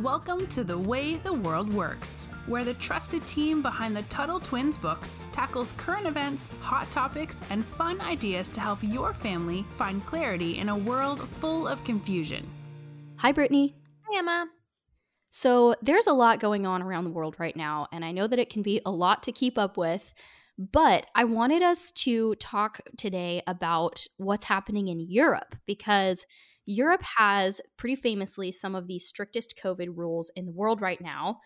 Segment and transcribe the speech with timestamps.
[0.00, 4.78] Welcome to The Way the World Works, where the trusted team behind the Tuttle Twins
[4.78, 10.56] books tackles current events, hot topics, and fun ideas to help your family find clarity
[10.56, 12.48] in a world full of confusion.
[13.16, 13.74] Hi, Brittany.
[14.08, 14.46] Hi, Emma.
[15.28, 18.38] So, there's a lot going on around the world right now, and I know that
[18.38, 20.14] it can be a lot to keep up with.
[20.56, 26.24] But I wanted us to talk today about what's happening in Europe because
[26.66, 31.40] Europe has pretty famously some of the strictest COVID rules in the world right now.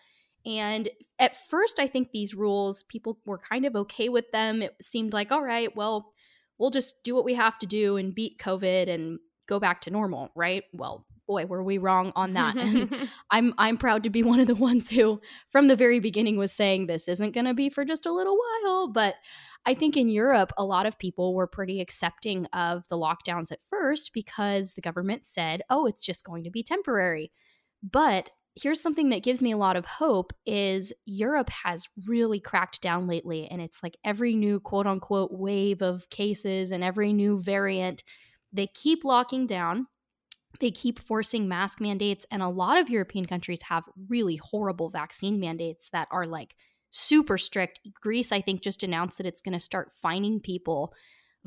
[0.45, 0.87] And
[1.19, 4.61] at first, I think these rules, people were kind of okay with them.
[4.61, 6.13] It seemed like, all right, well,
[6.57, 9.91] we'll just do what we have to do and beat COVID and go back to
[9.91, 10.63] normal, right?
[10.73, 12.55] Well, boy, were we wrong on that.
[12.57, 16.37] and I'm I'm proud to be one of the ones who from the very beginning
[16.37, 19.15] was saying this isn't going to be for just a little while, but
[19.65, 23.59] I think in Europe a lot of people were pretty accepting of the lockdowns at
[23.69, 27.31] first because the government said, "Oh, it's just going to be temporary."
[27.83, 32.81] But here's something that gives me a lot of hope is Europe has really cracked
[32.81, 37.39] down lately and it's like every new quote unquote wave of cases and every new
[37.39, 38.03] variant
[38.51, 39.85] they keep locking down
[40.59, 45.39] they keep forcing mask mandates, and a lot of European countries have really horrible vaccine
[45.39, 46.55] mandates that are like
[46.89, 47.79] super strict.
[48.01, 50.93] Greece, I think, just announced that it's going to start fining people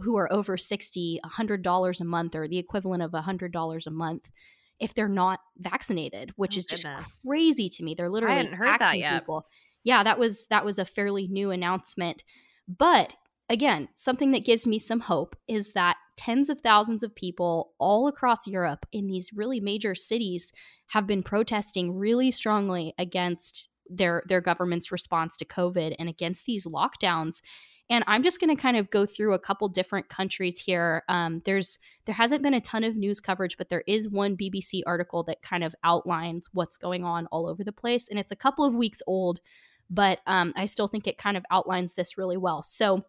[0.01, 4.31] who are over 60 $100 a month or the equivalent of $100 a month
[4.79, 7.21] if they're not vaccinated which oh, is just goodness.
[7.27, 9.21] crazy to me they're literally I hadn't heard that yet.
[9.21, 9.47] people
[9.85, 12.25] yeah that was that was a fairly new announcement
[12.67, 13.15] but
[13.51, 18.07] again something that gives me some hope is that tens of thousands of people all
[18.07, 20.53] across Europe in these really major cities
[20.89, 26.67] have been protesting really strongly against their their government's response to COVID and against these
[26.67, 27.43] lockdowns.
[27.89, 31.03] And I'm just going to kind of go through a couple different countries here.
[31.09, 34.83] Um, there's there hasn't been a ton of news coverage, but there is one BBC
[34.87, 38.37] article that kind of outlines what's going on all over the place, and it's a
[38.37, 39.41] couple of weeks old,
[39.89, 42.63] but um, I still think it kind of outlines this really well.
[42.63, 43.07] So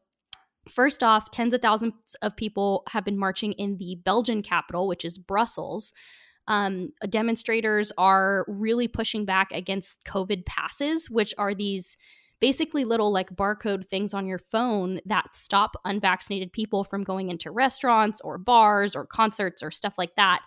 [0.70, 5.04] First off, tens of thousands of people have been marching in the Belgian capital, which
[5.04, 5.92] is Brussels.
[6.48, 11.98] Um, demonstrators are really pushing back against COVID passes, which are these
[12.40, 17.52] basically little like barcode things on your phone that stop unvaccinated people from going into
[17.52, 20.42] restaurants or bars or concerts or stuff like that.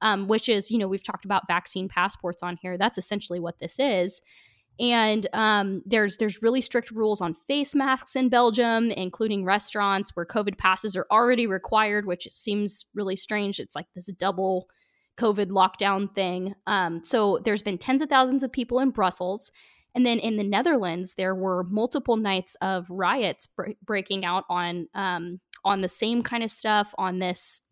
[0.00, 2.78] Um, which is, you know, we've talked about vaccine passports on here.
[2.78, 4.20] That's essentially what this is
[4.80, 10.26] and um, there's there's really strict rules on face masks in Belgium, including restaurants where
[10.26, 13.58] COVID passes are already required, which seems really strange.
[13.58, 14.68] It's like this double
[15.18, 16.54] COVID lockdown thing.
[16.66, 19.50] Um, so there's been tens of thousands of people in Brussels,
[19.96, 24.88] and then in the Netherlands there were multiple nights of riots bre- breaking out on
[24.94, 27.62] um, on the same kind of stuff on this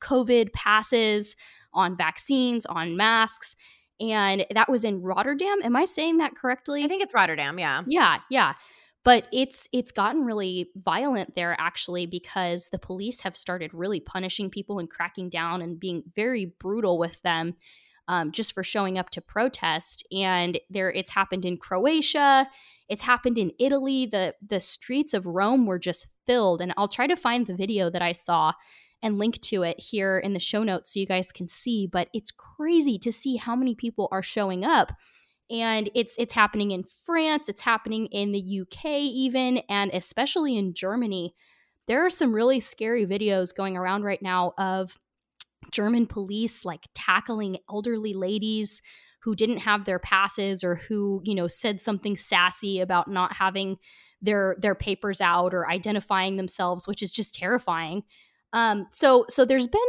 [0.00, 1.34] COVID passes,
[1.72, 3.56] on vaccines, on masks
[4.00, 5.58] and that was in Rotterdam.
[5.62, 6.84] Am I saying that correctly?
[6.84, 7.82] I think it's Rotterdam, yeah.
[7.86, 8.54] Yeah, yeah.
[9.04, 14.50] But it's it's gotten really violent there actually because the police have started really punishing
[14.50, 17.54] people and cracking down and being very brutal with them
[18.08, 20.06] um, just for showing up to protest.
[20.12, 22.48] And there, it's happened in Croatia.
[22.88, 24.06] It's happened in Italy.
[24.06, 26.60] The the streets of Rome were just filled.
[26.60, 28.52] And I'll try to find the video that I saw
[29.04, 31.86] and link to it here in the show notes so you guys can see.
[31.86, 34.92] But it's crazy to see how many people are showing up.
[35.50, 40.72] And it's it's happening in France, it's happening in the UK even, and especially in
[40.72, 41.34] Germany.
[41.86, 44.98] There are some really scary videos going around right now of
[45.70, 48.80] German police like tackling elderly ladies
[49.20, 53.76] who didn't have their passes or who, you know, said something sassy about not having
[54.22, 58.02] their their papers out or identifying themselves, which is just terrifying.
[58.54, 59.80] Um, so so there's been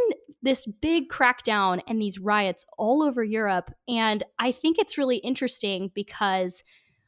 [0.42, 5.92] this big crackdown and these riots all over Europe, and I think it's really interesting
[5.94, 6.64] because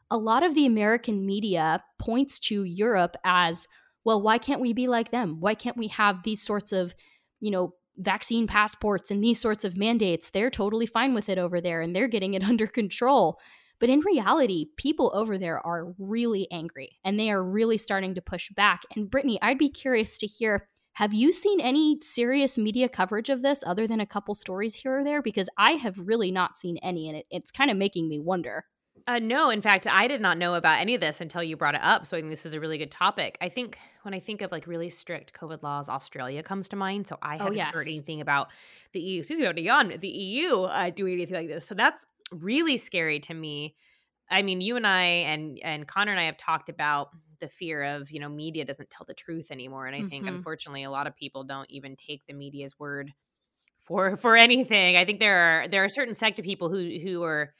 [0.09, 3.67] a lot of the American media points to Europe as
[4.05, 4.21] well.
[4.21, 5.37] Why can't we be like them?
[5.39, 6.93] Why can't we have these sorts of
[7.39, 10.29] you know vaccine passports and these sorts of mandates?
[10.29, 13.39] They're totally fine with it over there, and they're getting it under control.
[13.79, 18.21] But in reality, people over there are really angry and they are really starting to
[18.21, 18.81] push back.
[18.95, 23.43] And Brittany, I'd be curious to hear have you seen any serious media coverage of
[23.43, 25.21] this other than a couple stories here or there?
[25.21, 28.65] Because I have really not seen any, and it, it's kind of making me wonder.
[29.05, 31.75] Uh, no, in fact, I did not know about any of this until you brought
[31.75, 32.07] it up.
[32.07, 33.37] So I think this is a really good topic.
[33.41, 37.05] I think when I think of like really strict COVID laws, Australia comes to mind.
[37.05, 37.75] So I haven't Oh, yes.
[37.75, 38.49] heard anything about
[38.93, 41.67] the EU, excuse me, beyond the EU uh, doing anything like this.
[41.67, 43.75] So that's really scary to me.
[44.31, 47.09] I mean, you and I and and Connor and I have talked about
[47.39, 50.27] the fear of you know media doesn't tell the truth anymore, and I think Mhm.
[50.27, 53.13] unfortunately a lot of people don't even take the media's word
[53.79, 54.97] for for anything.
[54.97, 57.53] I think there are there are a certain sect of people who who are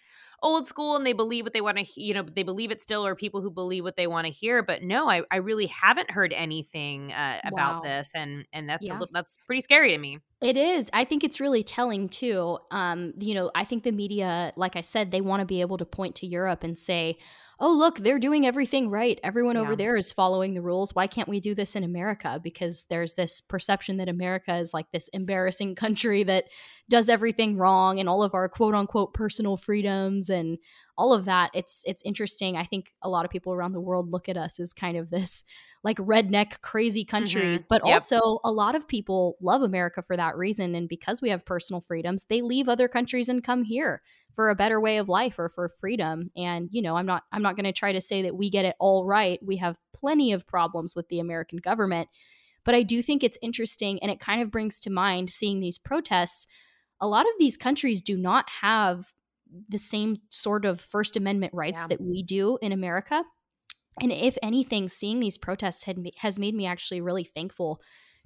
[0.43, 3.05] old school and they believe what they want to you know they believe it still
[3.05, 6.11] or people who believe what they want to hear but no i, I really haven't
[6.11, 7.81] heard anything uh, about Wow.
[7.81, 8.99] this and and that's Yeah.
[8.99, 10.87] little, that's pretty scary to me It is.
[10.93, 12.59] I think it's really telling too.
[12.69, 15.77] Um, you know, I think the media, like I said, they want to be able
[15.79, 17.17] to point to Europe and say,
[17.59, 19.19] "Oh, look, they're doing everything right.
[19.23, 20.93] Everyone over there is following the rules.
[20.93, 24.91] Why can't we do this in America?" Because there's this perception that America is like
[24.91, 26.45] this embarrassing country that
[26.87, 30.59] does everything wrong and all of our quote unquote personal freedoms and
[30.99, 31.49] all of that.
[31.55, 32.55] It's it's interesting.
[32.57, 35.09] I think a lot of people around the world look at us as kind of
[35.09, 35.43] this
[35.87, 37.65] like redneck crazy country Mhm.
[37.69, 37.93] but Yep.
[37.93, 41.79] also a lot of people love america for that reason and because we have personal
[41.79, 44.01] freedoms they leave other countries and come here
[44.35, 47.41] for a better way of life or for freedom and you know i'm not i'm
[47.41, 50.33] not going to try to say that we get it all right we have plenty
[50.33, 52.09] of problems with the american government
[52.65, 55.77] but i do think it's interesting and it kind of brings to mind seeing these
[55.77, 56.47] protests
[56.99, 59.13] a lot of these countries do not have
[59.69, 61.87] the same sort of first amendment rights Yeah.
[61.91, 63.23] that we do in america
[64.01, 67.81] and if anything, seeing these protests had, has made me actually really thankful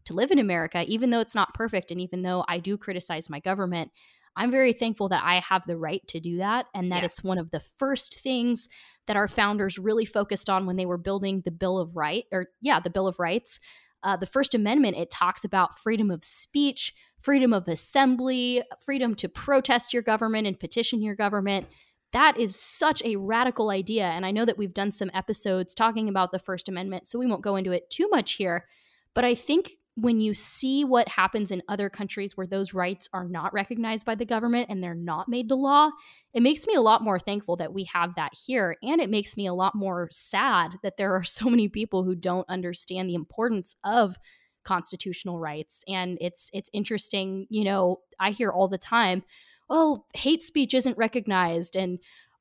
[0.06, 1.91] to live in America, even though it's not perfect.
[1.91, 3.91] And even though I do criticize my government,
[4.35, 6.68] I'm very thankful that I have the right to do that.
[6.73, 7.06] And that Yes.
[7.06, 8.68] it's one of the first things
[9.07, 12.47] that our founders really focused on when they were building the Bill of Rights, or
[12.62, 13.59] yeah, the Bill of Rights.
[14.03, 19.29] Uh, the First Amendment, it talks about freedom of speech, freedom of assembly, freedom to
[19.29, 21.68] protest your government and petition your government
[22.13, 24.05] that is such a radical idea.
[24.05, 27.27] And I know that we've done some episodes talking about the First Amendment, so we
[27.27, 28.67] won't go into it too much here.
[29.13, 33.25] But I think when you see what happens in other countries where those rights are
[33.25, 35.89] not recognized by the government and they're not made the law,
[36.33, 38.77] it makes me a lot more thankful that we have that here.
[38.81, 42.15] And it makes me a lot more sad that there are so many people who
[42.15, 44.17] don't understand the importance of
[44.63, 45.83] constitutional rights.
[45.87, 49.23] And it's it's interesting, you know, I hear all the time,
[49.71, 51.97] oh, hate speech isn't recognized and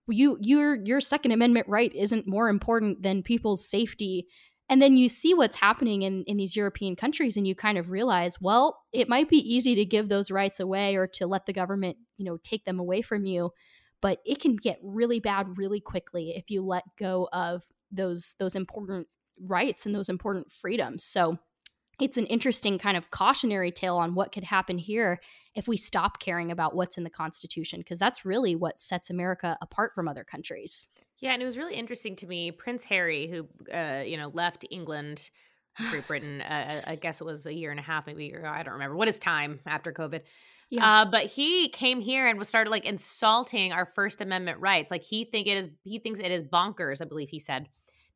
[0.09, 4.27] you your your second amendment right isn't more important than people's safety.
[4.69, 7.91] And then you see what's happening in in these european countries and you kind of
[7.91, 11.53] realize well it might be easy to give those rights away or to let the
[11.53, 13.50] government you know take them away from you
[14.00, 18.55] but it can get really bad really quickly if you let go of those those
[18.55, 19.06] important
[19.41, 21.05] rights and those important freedoms.
[21.05, 21.38] So
[22.00, 25.20] it's an interesting kind of cautionary tale on what could happen here
[25.55, 29.56] if we stop caring about what's in the Constitution, because that's really what sets America
[29.61, 30.88] apart from other countries.
[31.19, 32.50] Yeah, and it was really interesting to me.
[32.50, 35.31] Prince Harry, who uh, you know left England,
[35.91, 38.41] Great Britain, uh, I guess it was a year and a half, maybe a year
[38.41, 38.49] ago.
[38.49, 40.23] I don't remember what is time after COVID.
[40.70, 41.03] Yeah.
[41.03, 44.91] Uh, but he came here and was started like insulting our First Amendment rights.
[44.91, 47.03] Like he think it is, he thinks it is bonkers.
[47.03, 47.67] I believe he said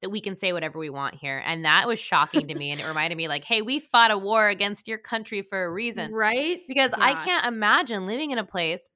[0.01, 2.71] that we can say whatever we want here, and that was shocking to me.
[2.71, 5.71] And it reminded me, like, hey, we fought a war against your country for a
[5.71, 6.61] reason right?
[6.69, 8.89] because I can't imagine living in a place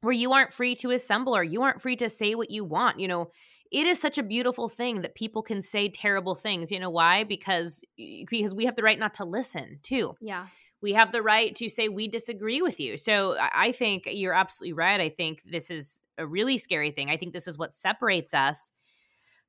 [0.00, 3.00] where you aren't free to assemble or you aren't free to say what you want.
[3.00, 3.30] You know,
[3.72, 6.70] it is such a beautiful thing that people can say terrible things.
[6.70, 7.24] You know why?
[7.24, 10.14] Because because we have the right not to listen too.
[10.20, 10.46] Yeah.
[10.82, 12.96] We have the right to say we disagree with you.
[12.96, 15.00] So I I think you're absolutely right.
[15.00, 17.08] I think this is a really scary thing.
[17.08, 18.70] I think this is what separates us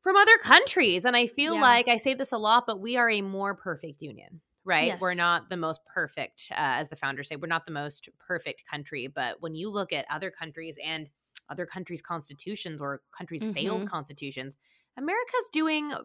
[0.05, 1.05] from other countries.
[1.05, 1.59] And I feel Yeah.
[1.59, 4.95] like I say this a lot, but we are a more perfect union right?
[4.99, 8.63] We're not the most perfect, uh, as the founders say, we're not the most perfect
[8.65, 9.07] country.
[9.07, 11.09] But when you look at other countries and
[11.49, 13.87] other countries' constitutions or countries' failed Mhm.
[13.87, 14.57] constitutions,
[14.97, 16.01] America's doing uh,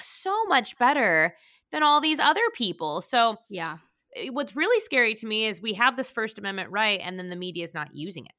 [0.00, 1.36] so much better
[1.70, 3.02] than all these other people.
[3.02, 3.78] So Yeah.
[4.16, 7.28] eh, what's really scary to me is we have this First Amendment right, and then
[7.28, 8.32] the media is not using it.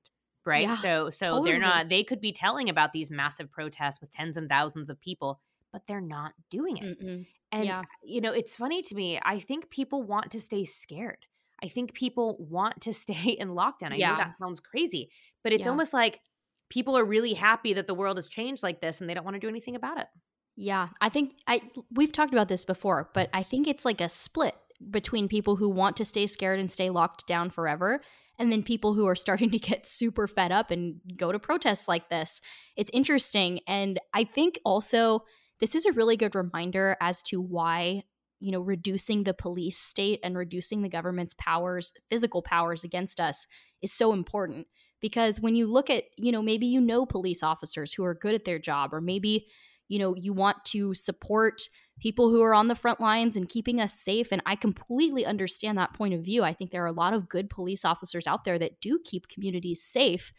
[0.45, 0.63] Right.
[0.63, 1.51] Yeah, so so totally.
[1.51, 4.99] they're not they could be telling about these massive protests with tens and thousands of
[4.99, 5.39] people,
[5.71, 6.99] but they're not doing it.
[6.99, 7.25] Mm-mm.
[7.51, 7.83] And Yeah.
[8.03, 9.19] you know, it's funny to me.
[9.21, 11.25] I think people want to stay scared.
[11.61, 13.91] I think people want to stay in lockdown.
[13.91, 14.11] I Yeah.
[14.11, 15.11] know that sounds crazy,
[15.43, 15.71] but it's Yeah.
[15.71, 16.21] almost like
[16.69, 19.35] people are really happy that the world has changed like this and they don't want
[19.35, 20.07] to do anything about it.
[20.55, 24.09] Yeah, I think I we've talked about this before, but I think it's like a
[24.09, 24.55] split
[24.89, 28.01] between people who want to stay scared and stay locked down forever
[28.39, 31.87] and then people who are starting to get super fed up and go to protests
[31.87, 32.41] like this.
[32.75, 35.23] It's interesting and I think also
[35.59, 38.03] this is a really good reminder as to why
[38.39, 43.45] you know reducing the police state and reducing the government's powers physical powers against us
[43.81, 44.67] is so important
[45.01, 48.33] because when you look at you know maybe you know police officers who are good
[48.33, 49.47] at their job or maybe
[49.89, 51.61] you know you want to support
[51.99, 55.77] people who are on the front lines and keeping us safe and i completely understand
[55.77, 58.43] that point of view i think there are a lot of good police officers out
[58.45, 60.31] there that do keep communities safe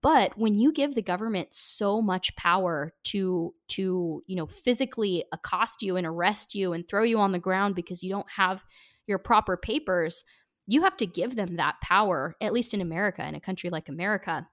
[0.00, 5.82] but when you give the government so much power to to you know physically accost
[5.82, 8.62] you and arrest you and throw you on the ground because you don't have
[9.06, 10.24] your proper papers
[10.68, 13.88] you have to give them that power, at least in America, in a country like
[13.88, 14.46] America.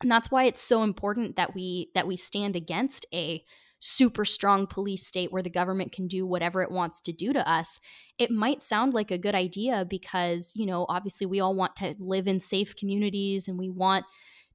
[0.00, 3.44] And that's why it's so important that we that we stand against a
[3.84, 7.50] super strong police state where the government can do whatever it wants to do to
[7.50, 7.80] us,
[8.16, 11.96] it might sound like a good idea because, you know, obviously we all want to
[11.98, 14.04] live in safe communities and we want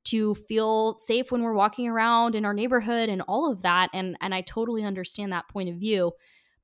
[0.05, 4.15] to feel safe when we're walking around in our neighborhood and all of that and
[4.21, 6.13] and I totally understand that point of view.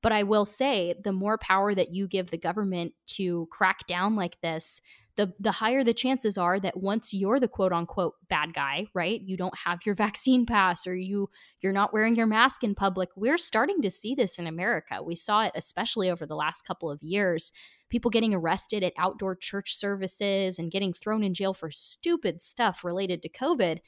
[0.00, 4.16] But I will say the more power that you give the government to crack down
[4.16, 4.80] like this,
[5.16, 9.20] the the higher the chances are that once you're the quote unquote bad guy, right?
[9.20, 11.30] You don't have your vaccine pass or you
[11.60, 13.10] you're not wearing your mask in public.
[13.16, 15.02] We're starting to see this in America.
[15.02, 17.52] We saw it especially over the last couple of years.
[17.90, 22.82] People getting arrested at outdoor church services and getting thrown in jail for stupid stuff
[22.82, 23.78] related to COVID.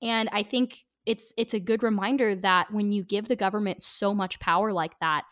[0.00, 4.14] And I think it's it's a good reminder that when you give the government so
[4.14, 5.24] much power like that,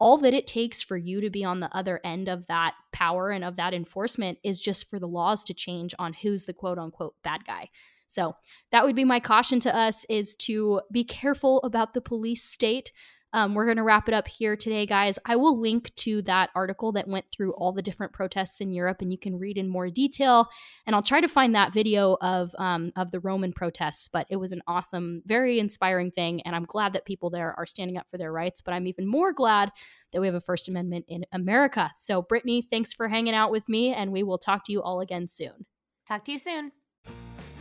[0.00, 3.30] all that it takes for you to be on the other end of that power
[3.30, 6.78] and of that enforcement is just for the laws to change on who's the quote
[6.78, 7.68] unquote bad guy.
[8.08, 8.34] So
[8.72, 12.90] that would be my caution to us is to be careful about the police state.
[13.32, 15.18] Um, we're going to wrap it up here today, guys.
[15.24, 19.00] I will link to that article that went through all the different protests in Europe,
[19.00, 20.48] and you can read in more detail.
[20.86, 24.08] And I'll try to find that video of um, of the Roman protests.
[24.08, 27.66] But it was an awesome, very inspiring thing, and I'm glad that people there are
[27.66, 28.60] standing up for their rights.
[28.60, 29.70] But I'm even more glad
[30.12, 31.92] that we have a First Amendment in America.
[31.96, 35.00] So, Brittany, thanks for hanging out with me, and we will talk to you all
[35.00, 35.66] again soon.
[36.06, 36.79] Talk to you soon.